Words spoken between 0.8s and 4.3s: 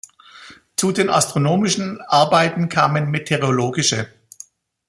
den astronomischen Arbeiten kamen meteorologische.